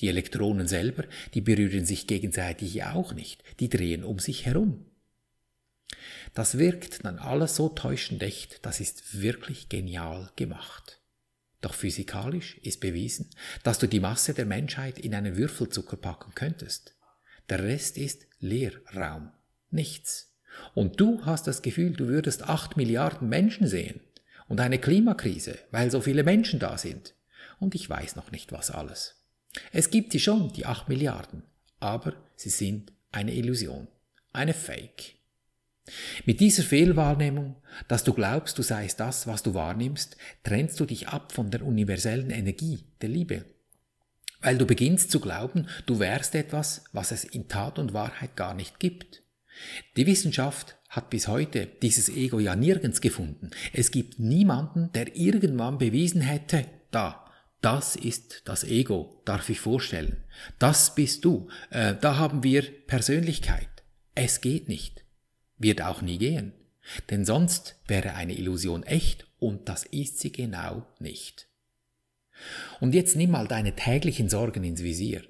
Die 0.00 0.08
Elektronen 0.08 0.68
selber, 0.68 1.04
die 1.34 1.40
berühren 1.40 1.86
sich 1.86 2.06
gegenseitig 2.06 2.84
auch 2.84 3.14
nicht, 3.14 3.42
die 3.60 3.68
drehen 3.68 4.04
um 4.04 4.18
sich 4.18 4.46
herum. 4.46 4.84
Das 6.34 6.58
wirkt 6.58 7.04
dann 7.04 7.18
alles 7.18 7.56
so 7.56 7.68
täuschend 7.68 8.22
echt, 8.22 8.64
das 8.64 8.80
ist 8.80 9.20
wirklich 9.20 9.68
genial 9.68 10.30
gemacht. 10.36 11.00
Doch 11.62 11.74
physikalisch 11.74 12.58
ist 12.58 12.80
bewiesen, 12.80 13.30
dass 13.64 13.78
du 13.78 13.88
die 13.88 14.00
Masse 14.00 14.34
der 14.34 14.46
Menschheit 14.46 14.98
in 14.98 15.14
einen 15.14 15.36
Würfelzucker 15.36 15.96
packen 15.96 16.32
könntest. 16.34 16.95
Der 17.48 17.62
Rest 17.62 17.96
ist 17.96 18.26
Leerraum, 18.40 19.30
nichts. 19.70 20.34
Und 20.74 21.00
du 21.00 21.24
hast 21.24 21.46
das 21.46 21.62
Gefühl, 21.62 21.92
du 21.92 22.08
würdest 22.08 22.42
acht 22.42 22.76
Milliarden 22.76 23.28
Menschen 23.28 23.66
sehen 23.66 24.00
und 24.48 24.60
eine 24.60 24.78
Klimakrise, 24.78 25.58
weil 25.70 25.90
so 25.90 26.00
viele 26.00 26.24
Menschen 26.24 26.58
da 26.58 26.78
sind. 26.78 27.14
Und 27.58 27.74
ich 27.74 27.88
weiß 27.88 28.16
noch 28.16 28.32
nicht 28.32 28.52
was 28.52 28.70
alles. 28.70 29.22
Es 29.72 29.90
gibt 29.90 30.12
sie 30.12 30.20
schon, 30.20 30.52
die 30.52 30.66
acht 30.66 30.88
Milliarden, 30.88 31.42
aber 31.80 32.14
sie 32.36 32.50
sind 32.50 32.92
eine 33.12 33.34
Illusion, 33.34 33.88
eine 34.32 34.54
Fake. 34.54 35.14
Mit 36.24 36.40
dieser 36.40 36.64
Fehlwahrnehmung, 36.64 37.56
dass 37.86 38.02
du 38.02 38.12
glaubst, 38.12 38.58
du 38.58 38.62
seist 38.62 38.98
das, 38.98 39.26
was 39.26 39.42
du 39.42 39.54
wahrnimmst, 39.54 40.16
trennst 40.42 40.80
du 40.80 40.84
dich 40.84 41.08
ab 41.08 41.32
von 41.32 41.50
der 41.50 41.64
universellen 41.64 42.30
Energie, 42.30 42.84
der 43.00 43.08
Liebe. 43.08 43.44
Weil 44.40 44.58
du 44.58 44.66
beginnst 44.66 45.10
zu 45.10 45.20
glauben, 45.20 45.68
du 45.86 45.98
wärst 45.98 46.34
etwas, 46.34 46.84
was 46.92 47.10
es 47.10 47.24
in 47.24 47.48
Tat 47.48 47.78
und 47.78 47.92
Wahrheit 47.92 48.36
gar 48.36 48.54
nicht 48.54 48.78
gibt. 48.78 49.22
Die 49.96 50.06
Wissenschaft 50.06 50.76
hat 50.88 51.10
bis 51.10 51.28
heute 51.28 51.66
dieses 51.66 52.08
Ego 52.08 52.38
ja 52.38 52.54
nirgends 52.54 53.00
gefunden. 53.00 53.50
Es 53.72 53.90
gibt 53.90 54.18
niemanden, 54.18 54.92
der 54.92 55.16
irgendwann 55.16 55.78
bewiesen 55.78 56.20
hätte, 56.20 56.66
da, 56.90 57.24
das 57.62 57.96
ist 57.96 58.42
das 58.44 58.64
Ego, 58.64 59.22
darf 59.24 59.48
ich 59.48 59.60
vorstellen. 59.60 60.24
Das 60.58 60.94
bist 60.94 61.24
du. 61.24 61.48
Äh, 61.70 61.94
da 62.00 62.16
haben 62.16 62.42
wir 62.42 62.62
Persönlichkeit. 62.86 63.68
Es 64.14 64.40
geht 64.40 64.68
nicht 64.68 65.06
wird 65.58 65.82
auch 65.82 66.02
nie 66.02 66.18
gehen, 66.18 66.52
denn 67.10 67.24
sonst 67.24 67.76
wäre 67.86 68.14
eine 68.14 68.36
Illusion 68.36 68.82
echt 68.82 69.26
und 69.38 69.68
das 69.68 69.84
ist 69.84 70.18
sie 70.18 70.32
genau 70.32 70.86
nicht. 70.98 71.45
Und 72.80 72.94
jetzt 72.94 73.16
nimm 73.16 73.30
mal 73.30 73.48
deine 73.48 73.74
täglichen 73.74 74.28
Sorgen 74.28 74.64
ins 74.64 74.82
Visier. 74.82 75.22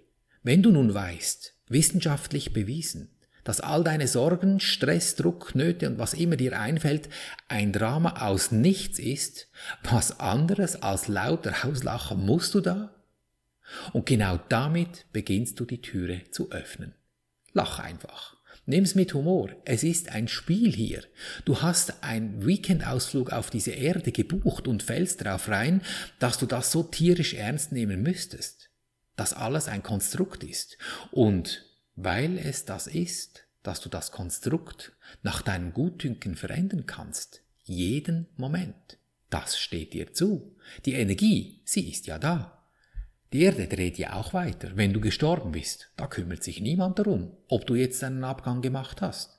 Wenn 0.43 0.63
du 0.63 0.71
nun 0.71 0.95
weißt, 0.95 1.55
wissenschaftlich 1.69 2.53
bewiesen, 2.53 3.11
dass 3.45 3.61
all 3.61 3.85
deine 3.85 4.09
Sorgen, 4.09 4.59
Stress, 4.59 5.15
Druck, 5.15 5.55
Nöte 5.55 5.89
und 5.89 5.99
was 5.99 6.15
immer 6.15 6.37
dir 6.37 6.59
einfällt, 6.59 7.09
ein 7.49 7.73
Drama 7.73 8.27
aus 8.27 8.51
nichts 8.51 8.99
ist, 8.99 9.49
was 9.85 10.19
anderes 10.19 10.83
als 10.83 11.07
lauter 11.07 11.55
Auslachen 11.65 12.27
musst 12.27 12.55
du 12.55 12.61
da? 12.61 12.93
Und 13.93 14.07
genau 14.07 14.39
damit 14.49 15.07
beginnst 15.13 15.61
du 15.61 15.65
die 15.65 15.81
Türe 15.81 16.23
zu 16.31 16.51
öffnen. 16.51 16.95
Lach 17.53 17.79
einfach. 17.79 18.36
Nimm's 18.69 18.97
mit 18.97 19.15
Humor. 19.15 19.51
Es 19.65 19.85
ist 19.85 20.11
ein 20.11 20.27
Spiel 20.27 20.75
hier. 20.75 21.05
Du 21.45 21.63
hast 21.63 22.03
einen 22.03 22.45
Weekendausflug 22.45 23.33
auf 23.33 23.49
diese 23.49 23.71
Erde 23.71 24.11
gebucht 24.11 24.67
und 24.67 24.83
fällst 24.83 25.25
darauf 25.25 25.49
rein, 25.49 25.83
dass 26.19 26.39
du 26.39 26.47
das 26.47 26.73
so 26.73 26.83
tierisch 26.83 27.35
ernst 27.35 27.71
nehmen 27.71 28.03
müsstest. 28.03 28.71
Dass 29.15 29.33
alles 29.33 29.69
ein 29.69 29.85
Konstrukt 29.85 30.43
ist. 30.43 30.79
Und 31.13 31.65
weil 31.95 32.39
es 32.39 32.65
das 32.65 32.89
ist, 32.89 33.45
dass 33.63 33.81
du 33.81 33.89
das 33.89 34.11
Konstrukt 34.11 34.93
nach 35.23 35.43
deinem 35.43 35.73
Gutdünken 35.73 36.35
verändern 36.35 36.87
kannst, 36.87 37.43
jeden 37.63 38.27
Moment. 38.37 38.99
Das 39.31 39.59
steht 39.59 39.93
dir 39.93 40.13
zu. 40.13 40.57
Die 40.85 40.95
Energie, 40.95 41.63
sie 41.65 41.89
ist 41.89 42.07
ja 42.07 42.19
da. 42.19 42.56
Die 43.37 43.43
Erde 43.43 43.67
dreht 43.67 43.99
ja 43.99 44.15
auch 44.15 44.33
weiter. 44.33 44.71
Wenn 44.77 44.95
du 44.95 45.01
gestorben 45.03 45.53
bist, 45.53 45.91
da 45.99 46.07
kümmert 46.07 46.43
sich 46.43 46.63
niemand 46.63 46.99
darum, 46.99 47.33
ob 47.49 47.67
du 47.67 47.75
jetzt 47.75 48.03
einen 48.03 48.25
Abgang 48.25 48.63
gemacht 48.63 49.03
hast. 49.03 49.39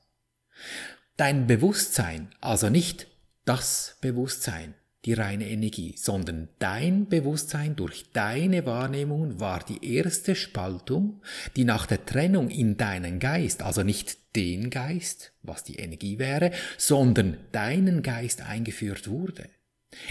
Dein 1.16 1.48
Bewusstsein, 1.48 2.30
also 2.40 2.70
nicht 2.70 3.08
das 3.46 3.98
Bewusstsein, 4.00 4.76
die 5.06 5.14
reine 5.14 5.50
Energie, 5.50 5.96
sondern 5.98 6.48
dein 6.60 7.08
Bewusstsein 7.08 7.76
durch 7.76 8.12
deine 8.14 8.68
Wahrnehmungen 8.68 9.40
war 9.40 9.66
die 9.66 9.96
erste 9.96 10.36
Spaltung, 10.36 11.24
die 11.56 11.64
nach 11.64 11.88
der 11.88 12.06
Trennung 12.06 12.52
in 12.52 12.78
deinen 12.78 13.18
Geist, 13.18 13.64
also 13.64 13.82
nicht 13.82 14.36
den 14.36 14.70
Geist, 14.70 15.34
was 15.42 15.64
die 15.64 15.78
Energie 15.78 16.20
wäre, 16.20 16.52
sondern 16.78 17.40
deinen 17.52 18.04
Geist 18.04 18.44
eingeführt 18.44 19.10
wurde. 19.10 19.50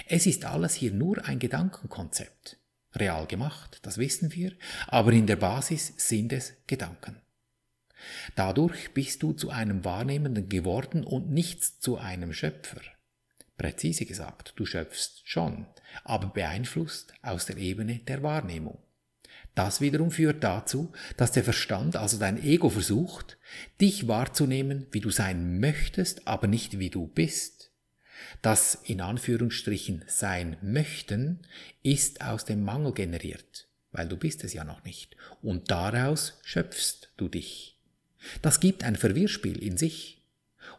Es 0.08 0.26
ist 0.26 0.44
alles 0.44 0.74
hier 0.74 0.90
nur 0.90 1.24
ein 1.24 1.38
Gedankenkonzept 1.38 2.58
real 2.98 3.26
gemacht, 3.26 3.78
das 3.82 3.98
wissen 3.98 4.34
wir, 4.34 4.52
aber 4.86 5.12
in 5.12 5.26
der 5.26 5.36
Basis 5.36 5.94
sind 5.96 6.32
es 6.32 6.54
Gedanken. 6.66 7.20
Dadurch 8.34 8.92
bist 8.92 9.22
du 9.22 9.32
zu 9.32 9.50
einem 9.50 9.84
Wahrnehmenden 9.84 10.48
geworden 10.48 11.04
und 11.04 11.30
nichts 11.30 11.80
zu 11.80 11.98
einem 11.98 12.32
Schöpfer. 12.32 12.80
Präzise 13.56 14.04
gesagt, 14.04 14.52
du 14.56 14.66
schöpfst 14.66 15.22
schon, 15.24 15.66
aber 16.04 16.28
beeinflusst 16.28 17.14
aus 17.22 17.46
der 17.46 17.56
Ebene 17.56 18.00
der 18.00 18.22
Wahrnehmung. 18.22 18.78
Das 19.54 19.80
wiederum 19.80 20.10
führt 20.10 20.44
dazu, 20.44 20.92
dass 21.16 21.32
der 21.32 21.42
Verstand, 21.42 21.96
also 21.96 22.18
dein 22.18 22.42
Ego 22.42 22.68
versucht, 22.68 23.38
dich 23.80 24.06
wahrzunehmen, 24.06 24.86
wie 24.92 25.00
du 25.00 25.10
sein 25.10 25.60
möchtest, 25.60 26.28
aber 26.28 26.46
nicht 26.46 26.78
wie 26.78 26.90
du 26.90 27.06
bist. 27.06 27.55
Das 28.42 28.74
in 28.84 29.00
Anführungsstrichen 29.00 30.04
sein 30.06 30.56
möchten 30.62 31.40
ist 31.82 32.22
aus 32.22 32.44
dem 32.44 32.62
Mangel 32.62 32.92
generiert, 32.92 33.68
weil 33.92 34.08
du 34.08 34.16
bist 34.16 34.44
es 34.44 34.52
ja 34.52 34.64
noch 34.64 34.84
nicht. 34.84 35.16
Und 35.42 35.70
daraus 35.70 36.38
schöpfst 36.42 37.12
du 37.16 37.28
dich. 37.28 37.78
Das 38.42 38.60
gibt 38.60 38.84
ein 38.84 38.96
Verwirrspiel 38.96 39.62
in 39.62 39.76
sich. 39.76 40.22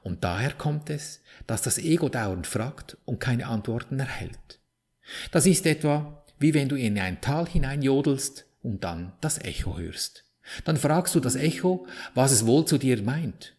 Und 0.04 0.24
daher 0.24 0.54
kommt 0.54 0.90
es, 0.90 1.22
dass 1.48 1.62
das 1.62 1.78
Ego 1.78 2.10
dauernd 2.10 2.48
fragt 2.48 2.98
und 3.06 3.20
keine 3.20 3.48
Antworten 3.48 4.00
erhält. 4.00 4.60
Das 5.32 5.46
ist 5.46 5.66
etwa, 5.66 6.26
wie 6.40 6.54
wenn 6.54 6.70
du 6.70 6.76
in 6.76 7.00
ein 7.00 7.22
Tal 7.22 7.48
hineinjodelst 7.48 8.46
und 8.62 8.84
dann 8.84 9.14
das 9.22 9.40
Echo 9.40 9.78
hörst. 9.78 10.26
Dann 10.66 10.78
fragst 10.78 11.16
du 11.16 11.20
das 11.20 11.36
Echo, 11.36 11.88
was 12.14 12.32
es 12.32 12.46
wohl 12.46 12.66
zu 12.66 12.78
dir 12.78 13.02
meint 13.02 13.56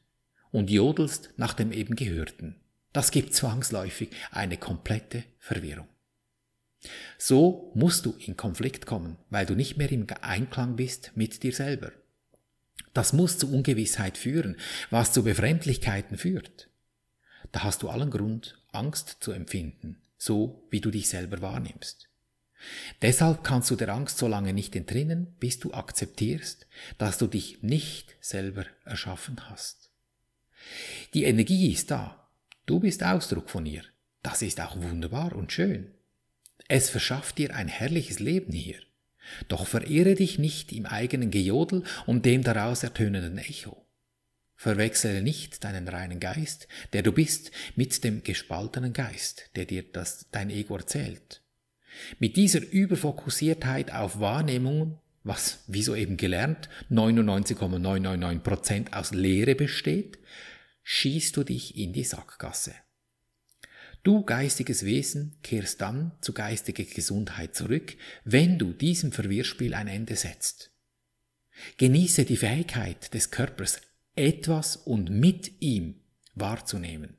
und 0.50 0.70
jodelst 0.70 1.30
nach 1.36 1.54
dem 1.54 1.72
eben 1.72 1.96
Gehörten. 1.96 2.56
Das 2.92 3.10
gibt 3.10 3.34
zwangsläufig 3.34 4.10
eine 4.30 4.56
komplette 4.56 5.24
Verwirrung. 5.38 5.88
So 7.18 7.72
musst 7.74 8.06
du 8.06 8.14
in 8.18 8.36
Konflikt 8.36 8.86
kommen, 8.86 9.18
weil 9.30 9.46
du 9.46 9.54
nicht 9.54 9.76
mehr 9.76 9.90
im 9.90 10.06
Einklang 10.20 10.76
bist 10.76 11.12
mit 11.14 11.42
dir 11.42 11.52
selber. 11.52 11.92
Das 12.94 13.12
muss 13.12 13.38
zu 13.38 13.52
Ungewissheit 13.52 14.16
führen, 14.16 14.56
was 14.90 15.12
zu 15.12 15.22
Befremdlichkeiten 15.24 16.16
führt. 16.16 16.68
Da 17.52 17.64
hast 17.64 17.82
du 17.82 17.88
allen 17.88 18.10
Grund, 18.10 18.62
Angst 18.72 19.18
zu 19.20 19.32
empfinden, 19.32 20.00
so 20.16 20.66
wie 20.70 20.80
du 20.80 20.90
dich 20.90 21.08
selber 21.08 21.40
wahrnimmst. 21.40 22.08
Deshalb 23.02 23.44
kannst 23.44 23.70
du 23.70 23.76
der 23.76 23.90
Angst 23.90 24.18
so 24.18 24.26
lange 24.26 24.52
nicht 24.52 24.74
entrinnen, 24.74 25.36
bis 25.38 25.58
du 25.60 25.72
akzeptierst, 25.72 26.66
dass 26.98 27.18
du 27.18 27.26
dich 27.26 27.62
nicht 27.62 28.16
selber 28.20 28.66
erschaffen 28.84 29.48
hast. 29.48 29.90
Die 31.14 31.24
Energie 31.24 31.72
ist 31.72 31.90
da, 31.90 32.17
Du 32.68 32.78
bist 32.80 33.02
Ausdruck 33.02 33.48
von 33.48 33.64
ihr. 33.64 33.82
Das 34.22 34.42
ist 34.42 34.60
auch 34.60 34.76
wunderbar 34.76 35.34
und 35.34 35.52
schön. 35.52 35.90
Es 36.68 36.90
verschafft 36.90 37.38
dir 37.38 37.56
ein 37.56 37.66
herrliches 37.66 38.18
Leben 38.18 38.52
hier. 38.52 38.76
Doch 39.48 39.66
verehre 39.66 40.14
dich 40.14 40.38
nicht 40.38 40.72
im 40.72 40.84
eigenen 40.84 41.30
Gejodel 41.30 41.82
und 42.04 42.26
dem 42.26 42.42
daraus 42.42 42.82
ertönenden 42.82 43.38
Echo. 43.38 43.86
Verwechsele 44.54 45.22
nicht 45.22 45.64
deinen 45.64 45.88
reinen 45.88 46.20
Geist, 46.20 46.68
der 46.92 47.02
du 47.02 47.10
bist, 47.10 47.52
mit 47.74 48.04
dem 48.04 48.22
gespaltenen 48.22 48.92
Geist, 48.92 49.48
der 49.56 49.64
dir 49.64 49.82
das, 49.82 50.26
dein 50.30 50.50
Ego 50.50 50.76
erzählt. 50.76 51.40
Mit 52.18 52.36
dieser 52.36 52.60
Überfokussiertheit 52.60 53.94
auf 53.94 54.20
Wahrnehmungen, 54.20 54.98
was, 55.24 55.64
wie 55.68 55.82
soeben 55.82 56.18
gelernt, 56.18 56.68
99,999% 56.90 58.92
aus 58.92 59.12
Leere 59.12 59.54
besteht, 59.54 60.18
schießt 60.90 61.36
du 61.36 61.44
dich 61.44 61.76
in 61.76 61.92
die 61.92 62.02
Sackgasse. 62.02 62.72
Du 64.04 64.24
geistiges 64.24 64.86
Wesen 64.86 65.36
kehrst 65.42 65.82
dann 65.82 66.12
zu 66.22 66.32
geistiger 66.32 66.82
Gesundheit 66.84 67.54
zurück, 67.54 67.94
wenn 68.24 68.58
du 68.58 68.72
diesem 68.72 69.12
Verwirrspiel 69.12 69.74
ein 69.74 69.86
Ende 69.86 70.16
setzt. 70.16 70.70
Genieße 71.76 72.24
die 72.24 72.38
Fähigkeit 72.38 73.12
des 73.12 73.30
Körpers, 73.30 73.82
etwas 74.16 74.76
und 74.76 75.10
mit 75.10 75.60
ihm 75.60 75.96
wahrzunehmen, 76.34 77.18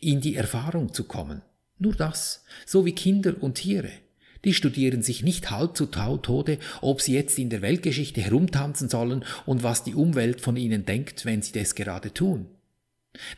in 0.00 0.20
die 0.20 0.36
Erfahrung 0.36 0.94
zu 0.94 1.02
kommen. 1.02 1.42
Nur 1.80 1.96
das, 1.96 2.44
so 2.64 2.84
wie 2.86 2.94
Kinder 2.94 3.42
und 3.42 3.56
Tiere. 3.56 3.90
Die 4.44 4.54
studieren 4.54 5.02
sich 5.02 5.24
nicht 5.24 5.50
halb 5.50 5.76
zu 5.76 5.86
Tode, 5.86 6.60
ob 6.80 7.00
sie 7.00 7.14
jetzt 7.14 7.40
in 7.40 7.50
der 7.50 7.60
Weltgeschichte 7.60 8.20
herumtanzen 8.20 8.88
sollen 8.88 9.24
und 9.46 9.64
was 9.64 9.82
die 9.82 9.96
Umwelt 9.96 10.40
von 10.40 10.56
ihnen 10.56 10.86
denkt, 10.86 11.24
wenn 11.24 11.42
sie 11.42 11.52
das 11.52 11.74
gerade 11.74 12.14
tun. 12.14 12.46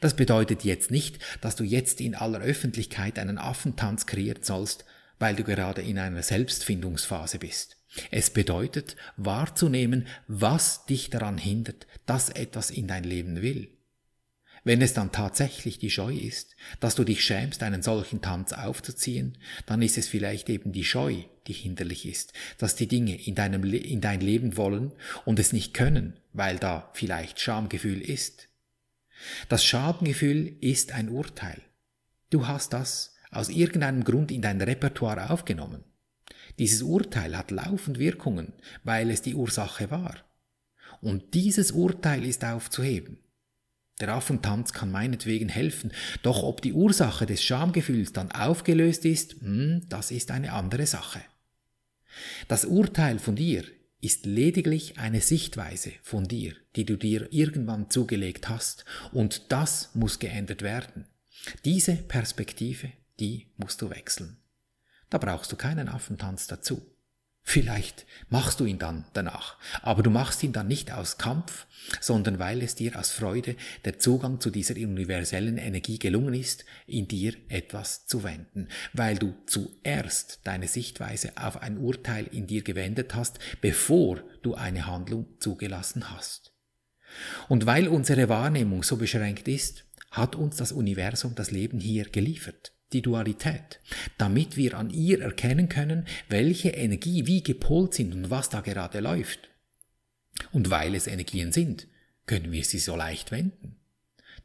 Das 0.00 0.16
bedeutet 0.16 0.64
jetzt 0.64 0.90
nicht, 0.90 1.18
dass 1.40 1.56
du 1.56 1.64
jetzt 1.64 2.00
in 2.00 2.14
aller 2.14 2.40
Öffentlichkeit 2.40 3.18
einen 3.18 3.38
Affentanz 3.38 4.06
kreieren 4.06 4.42
sollst, 4.42 4.84
weil 5.18 5.36
du 5.36 5.44
gerade 5.44 5.82
in 5.82 5.98
einer 5.98 6.22
Selbstfindungsphase 6.22 7.38
bist. 7.38 7.76
Es 8.10 8.30
bedeutet 8.30 8.96
wahrzunehmen, 9.16 10.06
was 10.26 10.86
dich 10.86 11.10
daran 11.10 11.38
hindert, 11.38 11.86
dass 12.06 12.30
etwas 12.30 12.70
in 12.70 12.88
dein 12.88 13.04
Leben 13.04 13.42
will. 13.42 13.68
Wenn 14.64 14.80
es 14.80 14.94
dann 14.94 15.10
tatsächlich 15.10 15.78
die 15.78 15.90
Scheu 15.90 16.14
ist, 16.14 16.54
dass 16.78 16.94
du 16.94 17.02
dich 17.02 17.24
schämst, 17.24 17.62
einen 17.62 17.82
solchen 17.82 18.22
Tanz 18.22 18.52
aufzuziehen, 18.52 19.36
dann 19.66 19.82
ist 19.82 19.98
es 19.98 20.06
vielleicht 20.06 20.48
eben 20.48 20.72
die 20.72 20.84
Scheu, 20.84 21.24
die 21.48 21.52
hinderlich 21.52 22.06
ist, 22.06 22.32
dass 22.58 22.76
die 22.76 22.86
Dinge 22.86 23.20
in, 23.20 23.34
deinem 23.34 23.64
Le 23.64 23.76
in 23.76 24.00
dein 24.00 24.20
Leben 24.20 24.56
wollen 24.56 24.92
und 25.24 25.40
es 25.40 25.52
nicht 25.52 25.74
können, 25.74 26.16
weil 26.32 26.58
da 26.58 26.90
vielleicht 26.94 27.40
Schamgefühl 27.40 28.00
ist. 28.00 28.48
Das 29.48 29.64
Schamgefühl 29.64 30.56
ist 30.60 30.92
ein 30.92 31.08
Urteil. 31.08 31.60
Du 32.30 32.46
hast 32.46 32.72
das 32.72 33.14
aus 33.30 33.48
irgendeinem 33.48 34.04
Grund 34.04 34.30
in 34.30 34.42
dein 34.42 34.60
Repertoire 34.60 35.30
aufgenommen. 35.30 35.84
Dieses 36.58 36.82
Urteil 36.82 37.36
hat 37.36 37.50
laufend 37.50 37.98
Wirkungen, 37.98 38.52
weil 38.84 39.10
es 39.10 39.22
die 39.22 39.34
Ursache 39.34 39.90
war. 39.90 40.16
Und 41.00 41.34
dieses 41.34 41.72
Urteil 41.72 42.24
ist 42.24 42.44
aufzuheben. 42.44 43.18
Der 44.00 44.10
Affentanz 44.10 44.72
kann 44.72 44.90
meinetwegen 44.90 45.48
helfen, 45.48 45.92
doch 46.22 46.42
ob 46.42 46.60
die 46.60 46.72
Ursache 46.72 47.26
des 47.26 47.42
Schamgefühls 47.42 48.12
dann 48.12 48.32
aufgelöst 48.32 49.04
ist, 49.04 49.40
hm, 49.40 49.86
das 49.88 50.10
ist 50.10 50.30
eine 50.30 50.52
andere 50.52 50.86
Sache. 50.86 51.20
Das 52.48 52.64
Urteil 52.64 53.18
von 53.18 53.36
dir 53.36 53.64
ist 54.02 54.26
lediglich 54.26 54.98
eine 54.98 55.20
Sichtweise 55.20 55.92
von 56.02 56.24
dir, 56.28 56.54
die 56.76 56.84
du 56.84 56.96
dir 56.96 57.32
irgendwann 57.32 57.88
zugelegt 57.88 58.48
hast, 58.48 58.84
und 59.12 59.50
das 59.50 59.94
muss 59.94 60.18
geändert 60.18 60.60
werden. 60.60 61.06
Diese 61.64 61.94
Perspektive, 61.94 62.92
die 63.20 63.46
musst 63.56 63.80
du 63.80 63.88
wechseln. 63.88 64.36
Da 65.08 65.18
brauchst 65.18 65.52
du 65.52 65.56
keinen 65.56 65.88
Affentanz 65.88 66.46
dazu. 66.46 66.91
Vielleicht 67.44 68.06
machst 68.30 68.60
du 68.60 68.64
ihn 68.64 68.78
dann 68.78 69.04
danach, 69.14 69.58
aber 69.82 70.02
du 70.02 70.10
machst 70.10 70.42
ihn 70.42 70.52
dann 70.52 70.68
nicht 70.68 70.92
aus 70.92 71.18
Kampf, 71.18 71.66
sondern 72.00 72.38
weil 72.38 72.62
es 72.62 72.76
dir 72.76 72.98
aus 72.98 73.10
Freude 73.10 73.56
der 73.84 73.98
Zugang 73.98 74.40
zu 74.40 74.50
dieser 74.50 74.76
universellen 74.76 75.58
Energie 75.58 75.98
gelungen 75.98 76.34
ist, 76.34 76.64
in 76.86 77.08
dir 77.08 77.34
etwas 77.48 78.06
zu 78.06 78.22
wenden, 78.22 78.68
weil 78.92 79.16
du 79.18 79.34
zuerst 79.46 80.40
deine 80.44 80.68
Sichtweise 80.68 81.32
auf 81.36 81.60
ein 81.60 81.78
Urteil 81.78 82.28
in 82.30 82.46
dir 82.46 82.62
gewendet 82.62 83.14
hast, 83.14 83.40
bevor 83.60 84.22
du 84.42 84.54
eine 84.54 84.86
Handlung 84.86 85.26
zugelassen 85.40 86.10
hast. 86.10 86.52
Und 87.48 87.66
weil 87.66 87.88
unsere 87.88 88.28
Wahrnehmung 88.28 88.84
so 88.84 88.96
beschränkt 88.96 89.48
ist, 89.48 89.84
hat 90.12 90.36
uns 90.36 90.56
das 90.56 90.70
Universum 90.72 91.34
das 91.34 91.50
Leben 91.50 91.80
hier 91.80 92.08
geliefert 92.08 92.72
die 92.92 93.02
Dualität, 93.02 93.80
damit 94.18 94.56
wir 94.56 94.76
an 94.78 94.90
ihr 94.90 95.20
erkennen 95.20 95.68
können, 95.68 96.06
welche 96.28 96.70
Energie 96.70 97.26
wie 97.26 97.42
gepolt 97.42 97.94
sind 97.94 98.14
und 98.14 98.30
was 98.30 98.48
da 98.48 98.60
gerade 98.60 99.00
läuft. 99.00 99.50
Und 100.52 100.70
weil 100.70 100.94
es 100.94 101.06
Energien 101.06 101.52
sind, 101.52 101.86
können 102.26 102.52
wir 102.52 102.64
sie 102.64 102.78
so 102.78 102.96
leicht 102.96 103.30
wenden. 103.30 103.76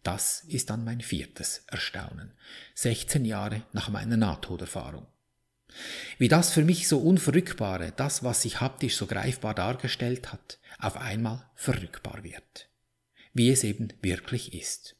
Das 0.03 0.41
ist 0.47 0.69
dann 0.69 0.85
mein 0.85 1.01
viertes 1.01 1.63
Erstaunen, 1.67 2.33
16 2.75 3.25
Jahre 3.25 3.63
nach 3.73 3.89
meiner 3.89 4.17
Nahtoderfahrung. 4.17 5.05
Wie 6.17 6.27
das 6.27 6.53
für 6.53 6.63
mich 6.63 6.87
so 6.87 6.99
Unverrückbare, 6.99 7.91
das, 7.95 8.23
was 8.23 8.41
sich 8.41 8.61
haptisch 8.61 8.95
so 8.95 9.05
greifbar 9.05 9.53
dargestellt 9.53 10.31
hat, 10.31 10.59
auf 10.79 10.97
einmal 10.97 11.49
verrückbar 11.55 12.23
wird. 12.23 12.69
Wie 13.33 13.49
es 13.49 13.63
eben 13.63 13.89
wirklich 14.01 14.53
ist. 14.53 14.95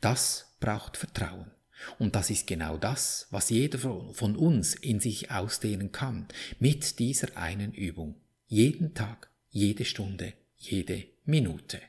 Das 0.00 0.56
braucht 0.60 0.96
Vertrauen. 0.96 1.50
Und 1.98 2.14
das 2.14 2.30
ist 2.30 2.46
genau 2.46 2.76
das, 2.76 3.26
was 3.30 3.50
jeder 3.50 3.78
von 3.78 4.36
uns 4.36 4.74
in 4.74 5.00
sich 5.00 5.30
ausdehnen 5.30 5.92
kann, 5.92 6.26
mit 6.58 6.98
dieser 6.98 7.36
einen 7.36 7.72
Übung. 7.72 8.16
Jeden 8.46 8.94
Tag, 8.94 9.30
jede 9.50 9.84
Stunde, 9.84 10.32
jede 10.58 11.04
Minute. 11.24 11.80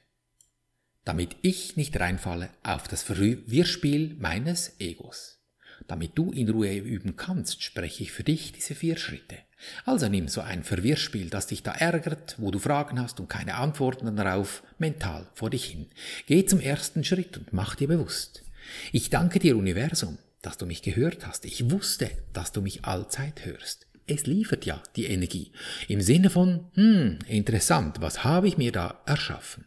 Damit 1.05 1.35
ich 1.41 1.75
nicht 1.75 1.99
reinfalle 1.99 2.49
auf 2.63 2.87
das 2.87 3.03
Verwirrspiel 3.03 4.15
meines 4.17 4.79
Egos. 4.79 5.39
Damit 5.87 6.11
du 6.17 6.31
in 6.31 6.49
Ruhe 6.49 6.77
üben 6.77 7.15
kannst, 7.17 7.61
spreche 7.61 8.03
ich 8.03 8.11
für 8.11 8.23
dich 8.23 8.53
diese 8.53 8.75
vier 8.75 8.95
Schritte. 8.95 9.37
Also 9.85 10.07
nimm 10.07 10.27
so 10.27 10.41
ein 10.41 10.63
Verwirrspiel, 10.63 11.29
das 11.29 11.47
dich 11.47 11.63
da 11.63 11.71
ärgert, 11.71 12.35
wo 12.37 12.51
du 12.51 12.59
Fragen 12.59 13.01
hast 13.01 13.19
und 13.19 13.29
keine 13.29 13.55
Antworten 13.55 14.15
darauf, 14.15 14.63
mental 14.77 15.29
vor 15.33 15.49
dich 15.49 15.65
hin. 15.65 15.87
Geh 16.27 16.45
zum 16.45 16.59
ersten 16.59 17.03
Schritt 17.03 17.37
und 17.37 17.53
mach 17.53 17.75
dir 17.75 17.87
bewusst. 17.87 18.43
Ich 18.91 19.09
danke 19.09 19.39
dir, 19.39 19.57
Universum, 19.57 20.17
dass 20.41 20.57
du 20.57 20.65
mich 20.65 20.81
gehört 20.81 21.25
hast. 21.25 21.45
Ich 21.45 21.71
wusste, 21.71 22.09
dass 22.33 22.51
du 22.51 22.61
mich 22.61 22.85
allzeit 22.85 23.45
hörst. 23.45 23.87
Es 24.05 24.25
liefert 24.25 24.65
ja 24.65 24.81
die 24.95 25.05
Energie. 25.05 25.51
Im 25.87 26.01
Sinne 26.01 26.29
von, 26.29 26.65
hm, 26.73 27.19
interessant, 27.27 28.01
was 28.01 28.23
habe 28.23 28.47
ich 28.47 28.57
mir 28.57 28.71
da 28.71 29.01
erschaffen? 29.05 29.65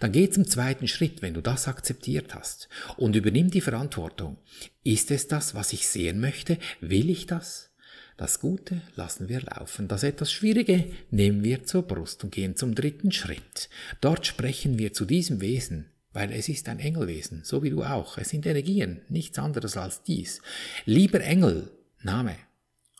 Dann 0.00 0.10
geh 0.10 0.28
zum 0.28 0.48
zweiten 0.48 0.88
Schritt, 0.88 1.22
wenn 1.22 1.34
du 1.34 1.40
das 1.40 1.68
akzeptiert 1.68 2.34
hast, 2.34 2.68
und 2.96 3.14
übernimm 3.14 3.50
die 3.50 3.60
Verantwortung. 3.60 4.38
Ist 4.82 5.12
es 5.12 5.28
das, 5.28 5.54
was 5.54 5.72
ich 5.72 5.86
sehen 5.86 6.20
möchte? 6.20 6.58
Will 6.80 7.08
ich 7.08 7.26
das? 7.26 7.70
Das 8.16 8.40
Gute 8.40 8.82
lassen 8.96 9.28
wir 9.28 9.40
laufen. 9.40 9.88
Das 9.88 10.02
etwas 10.02 10.30
Schwierige 10.30 10.92
nehmen 11.10 11.42
wir 11.42 11.64
zur 11.64 11.82
Brust 11.82 12.22
und 12.24 12.32
gehen 12.32 12.56
zum 12.56 12.74
dritten 12.74 13.12
Schritt. 13.12 13.70
Dort 14.00 14.26
sprechen 14.26 14.78
wir 14.78 14.92
zu 14.92 15.06
diesem 15.06 15.40
Wesen, 15.40 15.86
weil 16.12 16.32
es 16.32 16.48
ist 16.48 16.68
ein 16.68 16.80
Engelwesen, 16.80 17.42
so 17.44 17.62
wie 17.62 17.70
du 17.70 17.82
auch. 17.82 18.18
Es 18.18 18.30
sind 18.30 18.46
Energien, 18.46 19.02
nichts 19.08 19.38
anderes 19.38 19.76
als 19.76 20.02
dies. 20.02 20.42
Lieber 20.84 21.20
Engel, 21.20 21.70
Name, 22.02 22.36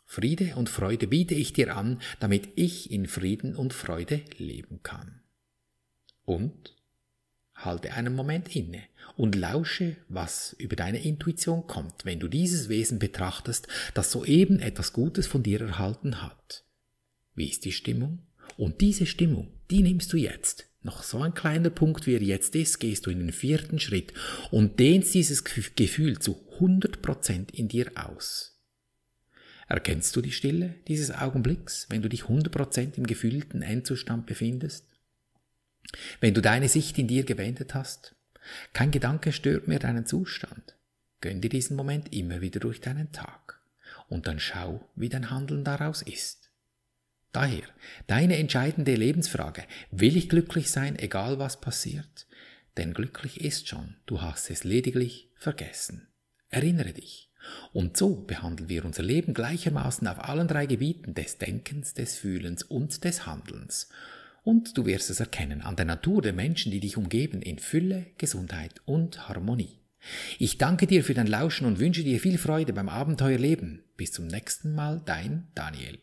Friede 0.05 0.55
und 0.55 0.69
Freude 0.69 1.07
biete 1.07 1.35
ich 1.35 1.53
dir 1.53 1.75
an, 1.75 2.01
damit 2.19 2.49
ich 2.55 2.91
in 2.91 3.07
Frieden 3.07 3.55
und 3.55 3.73
Freude 3.73 4.21
leben 4.37 4.81
kann. 4.83 5.21
Und 6.25 6.75
halte 7.55 7.93
einen 7.93 8.15
Moment 8.15 8.55
inne 8.55 8.83
und 9.15 9.35
lausche, 9.35 9.97
was 10.09 10.53
über 10.53 10.75
deine 10.75 11.03
Intuition 11.03 11.67
kommt, 11.67 12.05
wenn 12.05 12.19
du 12.19 12.27
dieses 12.27 12.69
Wesen 12.69 12.99
betrachtest, 12.99 13.67
das 13.93 14.11
soeben 14.11 14.59
etwas 14.59 14.93
Gutes 14.93 15.27
von 15.27 15.43
dir 15.43 15.61
erhalten 15.61 16.21
hat. 16.21 16.65
Wie 17.35 17.49
ist 17.49 17.65
die 17.65 17.71
Stimmung? 17.71 18.19
Und 18.57 18.81
diese 18.81 19.05
Stimmung, 19.05 19.53
die 19.71 19.81
nimmst 19.81 20.11
du 20.13 20.17
jetzt 20.17 20.67
noch 20.83 21.03
so 21.03 21.21
ein 21.21 21.33
kleiner 21.33 21.69
Punkt, 21.69 22.07
wie 22.07 22.15
er 22.15 22.23
jetzt 22.23 22.55
ist, 22.55 22.79
gehst 22.79 23.05
du 23.05 23.11
in 23.11 23.19
den 23.19 23.31
vierten 23.31 23.79
Schritt 23.79 24.13
und 24.49 24.79
dehnst 24.79 25.13
dieses 25.13 25.43
Gefühl 25.43 26.17
zu 26.19 26.43
100% 26.59 27.53
in 27.53 27.67
dir 27.67 27.91
aus. 27.95 28.59
Erkennst 29.67 30.15
du 30.15 30.21
die 30.21 30.31
Stille 30.31 30.75
dieses 30.87 31.11
Augenblicks, 31.11 31.85
wenn 31.89 32.01
du 32.01 32.09
dich 32.09 32.23
100% 32.23 32.97
im 32.97 33.05
gefühlten 33.05 33.61
Endzustand 33.61 34.25
befindest? 34.25 34.87
Wenn 36.19 36.33
du 36.33 36.41
deine 36.41 36.67
Sicht 36.67 36.97
in 36.97 37.07
dir 37.07 37.23
gewendet 37.23 37.75
hast? 37.75 38.15
Kein 38.73 38.91
Gedanke 38.91 39.31
stört 39.31 39.67
mehr 39.67 39.79
deinen 39.79 40.07
Zustand. 40.07 40.75
Gönn 41.21 41.41
dir 41.41 41.49
diesen 41.49 41.77
Moment 41.77 42.11
immer 42.11 42.41
wieder 42.41 42.59
durch 42.59 42.81
deinen 42.81 43.11
Tag 43.11 43.61
und 44.09 44.25
dann 44.25 44.39
schau, 44.39 44.89
wie 44.95 45.09
dein 45.09 45.29
Handeln 45.29 45.63
daraus 45.63 46.01
ist. 46.01 46.40
Daher, 47.31 47.63
deine 48.07 48.37
entscheidende 48.37 48.95
Lebensfrage, 48.95 49.63
will 49.91 50.17
ich 50.17 50.29
glücklich 50.29 50.69
sein, 50.69 50.99
egal 50.99 51.39
was 51.39 51.61
passiert? 51.61 52.27
Denn 52.77 52.93
glücklich 52.93 53.41
ist 53.41 53.67
schon, 53.67 53.95
du 54.05 54.21
hast 54.21 54.49
es 54.49 54.63
lediglich 54.63 55.29
vergessen. 55.35 56.07
Erinnere 56.49 56.93
dich. 56.93 57.29
Und 57.73 57.97
so 57.97 58.15
behandeln 58.15 58.69
wir 58.69 58.85
unser 58.85 59.03
Leben 59.03 59.33
gleichermaßen 59.33 60.07
auf 60.07 60.23
allen 60.23 60.47
drei 60.47 60.65
Gebieten 60.65 61.13
des 61.13 61.37
Denkens, 61.37 61.93
des 61.93 62.17
Fühlens 62.17 62.63
und 62.63 63.03
des 63.03 63.25
Handelns. 63.25 63.89
und 64.43 64.77
du 64.77 64.85
wirst 64.85 65.09
es 65.09 65.19
erkennen 65.19 65.61
an 65.61 65.75
der 65.75 65.85
Natur 65.85 66.21
der 66.21 66.33
Menschen, 66.33 66.71
die 66.71 66.79
dich 66.79 66.97
umgeben, 66.97 67.41
in 67.41 67.59
Fülle, 67.59 68.07
Gesundheit 68.17 68.81
und 68.85 69.29
Harmonie. 69.29 69.79
Ich 70.39 70.57
danke 70.57 70.87
dir 70.87 71.03
für 71.03 71.13
dein 71.13 71.27
Lauschen 71.27 71.67
und 71.67 71.79
wünsche 71.79 72.03
dir 72.03 72.19
viel 72.19 72.39
Freude 72.39 72.73
beim 72.73 72.89
Abenteuerleben. 72.89 73.83
Bis 73.97 74.11
zum 74.11 74.25
nächsten 74.25 74.73
Mal, 74.73 75.01
dein 75.05 75.47
Daniel. 75.53 75.99